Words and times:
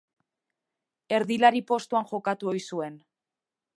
Erdilari 1.17 1.61
postuan 1.73 2.09
jokatu 2.13 2.51
ohi 2.55 2.65
zuen. 2.75 2.97